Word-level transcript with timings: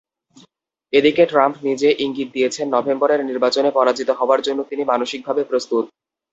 এদিকে 0.93 1.23
ট্রাম্প 1.25 1.55
নিজে 1.67 1.89
ইঙ্গিত 2.05 2.29
দিয়েছেন, 2.33 2.65
নভেম্বরের 2.75 3.21
নির্বাচনে 3.25 3.69
পরাজিত 3.71 4.09
হওয়ার 4.19 4.39
জন্য 4.41 4.59
তিনি 4.63 4.83
মানসিকভাবে 4.91 5.41
প্রস্তুত। 5.43 5.85